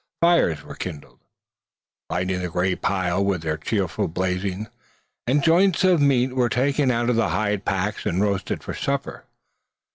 Fires 0.19 0.63
were 0.63 0.73
kindled, 0.73 1.19
lighting 2.09 2.41
the 2.41 2.49
grey 2.49 2.73
pile 2.75 3.23
with 3.23 3.43
their 3.43 3.55
cheerful 3.55 4.07
blazing; 4.07 4.65
and 5.27 5.43
joints 5.43 5.83
of 5.83 6.01
meat 6.01 6.33
were 6.35 6.49
taken 6.49 6.89
out 6.89 7.11
of 7.11 7.15
the 7.15 7.29
hide 7.29 7.65
packs 7.65 8.07
and 8.07 8.19
roasted 8.19 8.63
for 8.63 8.73
supper. 8.73 9.25